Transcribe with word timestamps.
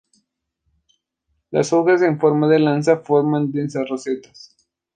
Las 1.51 1.71
hojas 1.73 2.01
en 2.01 2.17
forma 2.19 2.47
de 2.47 2.57
lanza 2.57 3.01
forman 3.01 3.51
densas 3.51 3.87
rosetas. 3.87 4.55